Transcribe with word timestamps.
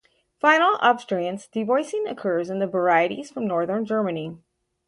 Final-obstruents 0.39 1.47
devoicing 1.51 2.07
occurs 2.09 2.49
in 2.49 2.57
the 2.57 2.65
varieties 2.65 3.29
from 3.29 3.45
Northern 3.45 3.85
Germany. 3.85 4.39